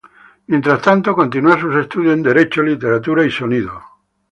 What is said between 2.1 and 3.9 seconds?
en Derecho, Literatura y Sonido.